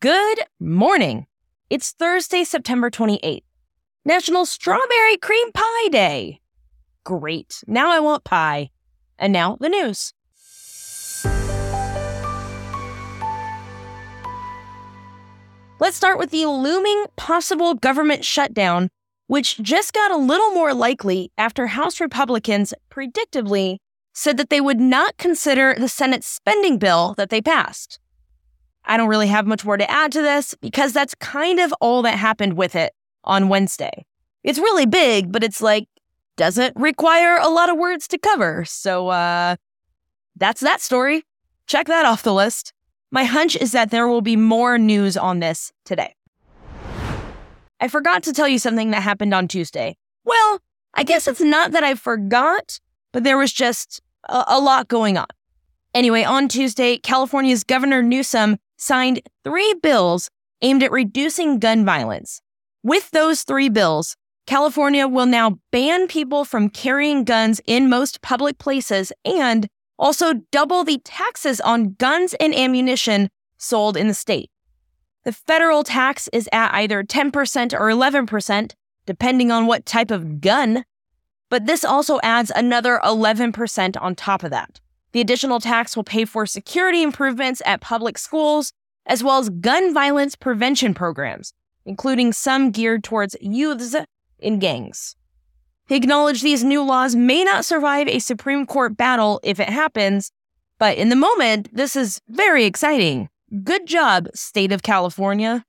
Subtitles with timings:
[0.00, 1.26] Good morning.
[1.68, 3.42] It's Thursday, September 28th,
[4.02, 6.40] National Strawberry Cream Pie Day.
[7.04, 7.62] Great.
[7.66, 8.70] Now I want pie.
[9.18, 10.14] And now the news.
[15.78, 18.88] Let's start with the looming possible government shutdown,
[19.26, 23.76] which just got a little more likely after House Republicans predictably
[24.14, 27.98] said that they would not consider the Senate spending bill that they passed.
[28.84, 32.02] I don't really have much more to add to this because that's kind of all
[32.02, 32.92] that happened with it
[33.24, 34.06] on Wednesday.
[34.42, 35.86] It's really big, but it's like,
[36.36, 38.64] doesn't require a lot of words to cover.
[38.64, 39.56] So, uh,
[40.36, 41.24] that's that story.
[41.66, 42.72] Check that off the list.
[43.10, 46.14] My hunch is that there will be more news on this today.
[47.80, 49.96] I forgot to tell you something that happened on Tuesday.
[50.24, 50.60] Well,
[50.94, 52.78] I guess it's not that I forgot,
[53.12, 55.26] but there was just a, a lot going on.
[55.94, 60.30] Anyway, on Tuesday, California's Governor Newsom signed three bills
[60.62, 62.40] aimed at reducing gun violence.
[62.82, 68.58] With those three bills, California will now ban people from carrying guns in most public
[68.58, 69.68] places and
[69.98, 74.50] also double the taxes on guns and ammunition sold in the state.
[75.24, 78.72] The federal tax is at either 10% or 11%,
[79.04, 80.84] depending on what type of gun,
[81.50, 84.80] but this also adds another 11% on top of that.
[85.12, 88.72] The additional tax will pay for security improvements at public schools,
[89.06, 91.52] as well as gun violence prevention programs,
[91.84, 93.96] including some geared towards youths
[94.38, 95.16] in gangs.
[95.88, 100.30] He acknowledged these new laws may not survive a Supreme Court battle if it happens,
[100.78, 103.28] but in the moment, this is very exciting.
[103.64, 105.64] Good job, State of California.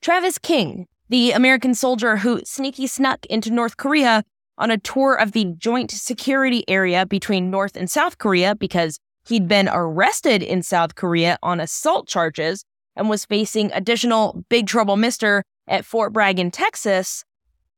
[0.00, 4.24] Travis King, the American soldier who sneaky snuck into North Korea
[4.58, 9.48] on a tour of the joint security area between North and South Korea because he'd
[9.48, 15.42] been arrested in South Korea on assault charges and was facing additional Big Trouble Mister
[15.68, 17.24] at Fort Bragg in Texas,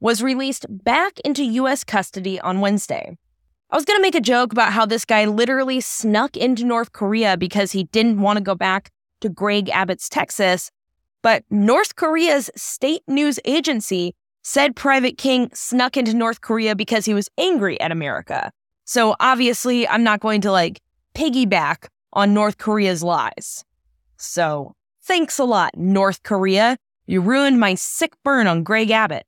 [0.00, 1.84] was released back into U.S.
[1.84, 3.16] custody on Wednesday.
[3.70, 6.92] I was going to make a joke about how this guy literally snuck into North
[6.92, 8.90] Korea because he didn't want to go back
[9.20, 10.70] to Greg Abbott's Texas,
[11.22, 17.14] but North Korea's state news agency said Private King snuck into North Korea because he
[17.14, 18.52] was angry at America.
[18.84, 20.80] So obviously, I'm not going to like
[21.14, 23.64] piggyback on North Korea's lies.
[24.16, 26.76] So thanks a lot, North Korea.
[27.06, 29.26] You ruined my sick burn on Greg Abbott.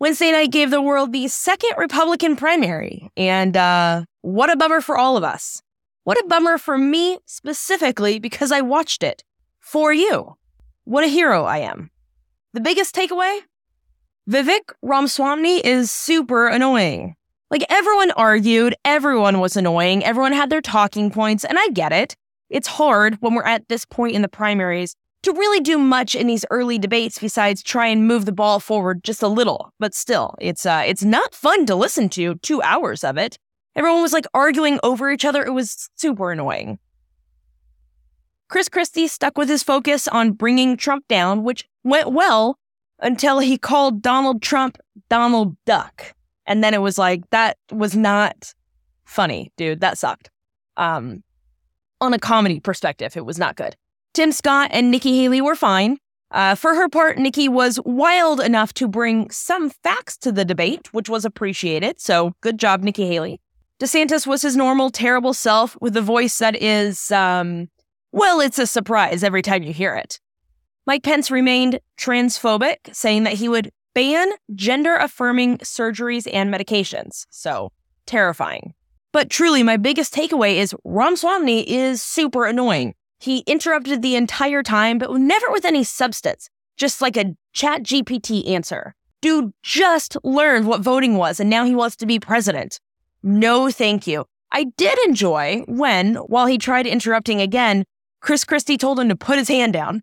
[0.00, 4.96] Wednesday night gave the world the second Republican primary, and uh, what a bummer for
[4.96, 5.60] all of us.
[6.04, 9.24] What a bummer for me specifically because I watched it
[9.58, 10.36] for you.
[10.84, 11.90] What a hero I am.
[12.54, 13.40] The biggest takeaway?
[14.28, 17.14] Vivek Ramaswamy is super annoying.
[17.50, 22.16] Like everyone argued, everyone was annoying, everyone had their talking points, and I get it.
[22.48, 24.94] It's hard when we're at this point in the primaries
[25.24, 29.04] to really do much in these early debates besides try and move the ball forward
[29.04, 29.70] just a little.
[29.78, 33.38] But still, it's uh it's not fun to listen to 2 hours of it.
[33.76, 35.44] Everyone was like arguing over each other.
[35.44, 36.78] It was super annoying.
[38.48, 42.58] Chris Christie stuck with his focus on bringing Trump down, which went well
[43.00, 44.78] until he called Donald Trump
[45.08, 46.14] Donald Duck.
[46.46, 48.54] And then it was like that was not
[49.04, 49.80] funny, dude.
[49.80, 50.30] That sucked.
[50.76, 51.22] Um
[52.00, 53.76] on a comedy perspective, it was not good.
[54.14, 55.98] Tim Scott and Nikki Haley were fine.
[56.30, 60.92] Uh, for her part, Nikki was wild enough to bring some facts to the debate,
[60.92, 62.00] which was appreciated.
[62.00, 63.40] So good job, Nikki Haley.
[63.80, 67.68] DeSantis was his normal, terrible self with a voice that is, um,
[68.12, 70.20] well, it's a surprise every time you hear it.
[70.86, 77.26] Mike Pence remained transphobic, saying that he would ban gender affirming surgeries and medications.
[77.30, 77.72] So
[78.06, 78.74] terrifying.
[79.12, 82.94] But truly, my biggest takeaway is Ramaswamy is super annoying.
[83.18, 88.48] He interrupted the entire time, but never with any substance, just like a chat GPT
[88.48, 88.94] answer.
[89.20, 92.78] Dude just learned what voting was and now he wants to be president.
[93.22, 94.26] No, thank you.
[94.52, 97.84] I did enjoy when, while he tried interrupting again,
[98.20, 100.02] Chris Christie told him to put his hand down.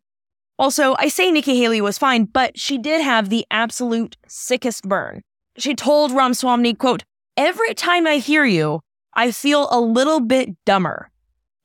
[0.58, 5.22] Also, I say Nikki Haley was fine, but she did have the absolute sickest burn.
[5.58, 7.04] She told Ramaswamy, quote,
[7.38, 8.80] Every time I hear you,
[9.14, 11.10] I feel a little bit dumber.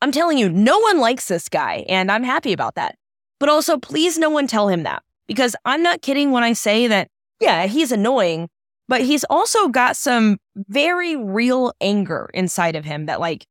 [0.03, 2.97] I'm telling you, no one likes this guy, and I'm happy about that.
[3.39, 6.89] But also, please no one tell him that, because I'm not kidding when I say
[6.89, 7.09] that,
[7.41, 8.49] yeah, he's annoying,
[8.89, 13.47] but he's also got some very real anger inside of him that, like,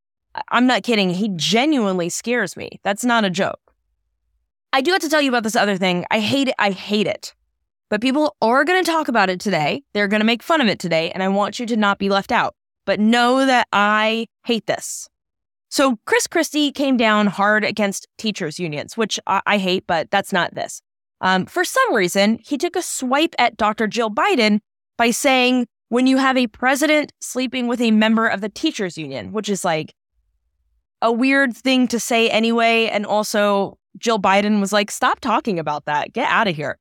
[0.50, 2.80] I'm not kidding, he genuinely scares me.
[2.84, 3.60] That's not a joke.
[4.72, 6.06] I do have to tell you about this other thing.
[6.12, 6.56] I hate it.
[6.60, 7.34] I hate it.
[7.90, 9.84] But people are going to talk about it today.
[9.94, 12.10] They're going to make fun of it today, and I want you to not be
[12.10, 12.56] left out.
[12.86, 15.10] But know that I hate this.
[15.70, 20.34] So Chris Christie came down hard against teachers' unions, which I, I hate, but that's
[20.34, 20.82] not this.
[21.22, 23.88] Um, for some reason, he took a swipe at Dr.
[23.88, 24.60] Jill Biden
[24.98, 29.32] by saying, when you have a president sleeping with a member of the teachers' union,
[29.32, 29.94] which is like
[31.02, 32.88] a weird thing to say anyway.
[32.88, 36.14] And also, Jill Biden was like, stop talking about that.
[36.14, 36.78] Get out of here.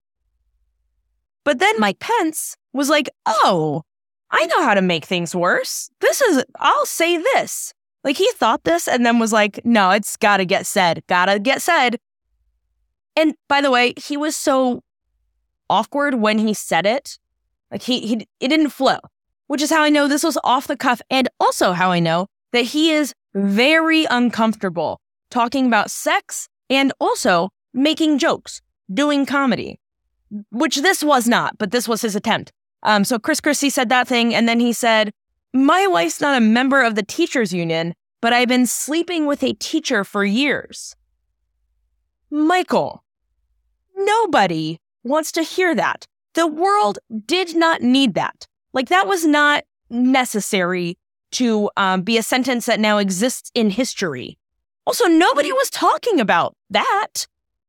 [1.44, 3.82] But then Mike Pence was like, oh,
[4.30, 5.90] I know how to make things worse.
[6.00, 7.72] This is, I'll say this.
[8.04, 11.02] Like he thought this and then was like, no, it's got to get said.
[11.08, 11.98] Gotta get said.
[13.16, 14.82] And by the way, he was so
[15.68, 17.18] awkward when he said it.
[17.70, 18.98] Like he, he it didn't flow,
[19.46, 22.28] which is how I know this was off the cuff and also how I know
[22.52, 28.60] that he is very uncomfortable talking about sex and also making jokes,
[28.92, 29.78] doing comedy,
[30.50, 32.52] which this was not, but this was his attempt.
[32.82, 35.12] Um, so Chris Christie said that thing, and then he said,
[35.52, 39.54] My wife's not a member of the teachers union, but I've been sleeping with a
[39.54, 40.94] teacher for years.
[42.30, 43.02] Michael,
[43.98, 46.06] Nobody wants to hear that.
[46.34, 48.46] The world did not need that.
[48.72, 50.97] Like, that was not necessary
[51.32, 54.38] to um, be a sentence that now exists in history.
[54.86, 57.26] Also, nobody was talking about that.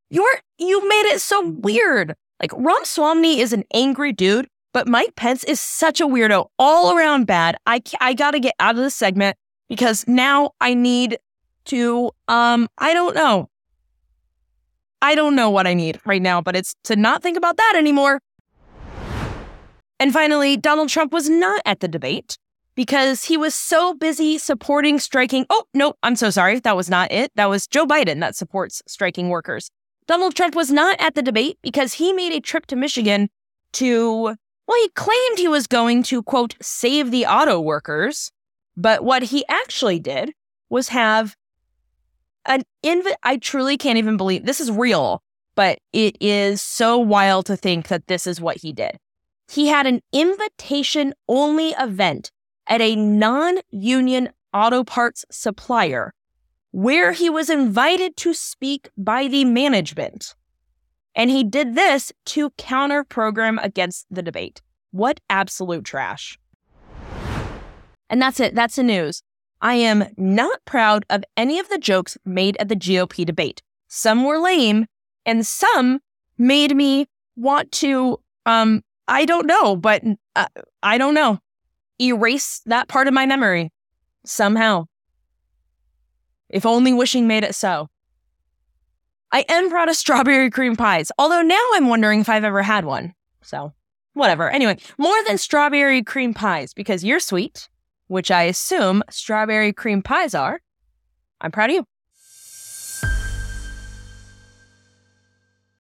[0.09, 2.15] You're, you made it so weird.
[2.39, 7.27] Like, Ramaswamy is an angry dude, but Mike Pence is such a weirdo, all around
[7.27, 7.57] bad.
[7.65, 9.35] I, I gotta get out of this segment
[9.67, 11.19] because now I need
[11.65, 13.50] to, um, I don't know.
[15.01, 17.73] I don't know what I need right now, but it's to not think about that
[17.75, 18.21] anymore.
[20.00, 22.38] And finally, Donald Trump was not at the debate
[22.79, 25.45] because he was so busy supporting striking.
[25.49, 26.61] Oh, no, I'm so sorry.
[26.61, 27.29] That was not it.
[27.35, 29.69] That was Joe Biden that supports striking workers.
[30.07, 33.27] Donald Trump was not at the debate because he made a trip to Michigan
[33.73, 34.33] to,
[34.65, 38.31] well, he claimed he was going to, quote, save the auto workers.
[38.77, 40.31] But what he actually did
[40.69, 41.35] was have
[42.45, 45.21] an inv- I truly can't even believe this is real,
[45.53, 48.95] but it is so wild to think that this is what he did.
[49.51, 52.31] He had an invitation only event
[52.69, 56.13] at a non union auto parts supplier
[56.71, 60.36] where he was invited to speak by the management.
[61.16, 64.62] And he did this to counter program against the debate.
[64.92, 66.38] What absolute trash.
[68.10, 68.56] And that's it.
[68.56, 69.24] That's the news.
[69.62, 73.62] I am not proud of any of the jokes made at the GOP debate.
[73.88, 74.86] Some were lame
[75.25, 76.00] and some
[76.38, 80.04] made me want to, um, I don't know, but
[80.36, 80.48] uh,
[80.81, 81.39] I don't know,
[82.01, 83.71] erase that part of my memory
[84.25, 84.85] somehow.
[86.49, 87.89] If only wishing made it so.
[89.31, 92.85] I am proud of strawberry cream pies, although now I'm wondering if I've ever had
[92.85, 93.13] one.
[93.43, 93.73] So,
[94.13, 94.49] whatever.
[94.49, 97.69] Anyway, more than strawberry cream pies because you're sweet
[98.09, 100.59] which I assume strawberry cream pies are,
[101.39, 101.85] I'm proud of you.